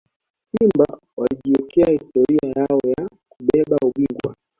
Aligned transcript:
simba 0.51 0.85
walijiwekea 1.17 1.91
historia 1.91 2.53
yao 2.55 2.79
ya 2.97 3.07
kubeba 3.29 3.77
ubingwa 3.85 4.35